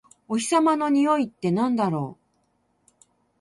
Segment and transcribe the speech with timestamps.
[0.27, 3.03] お日様のにおいってなんだろう？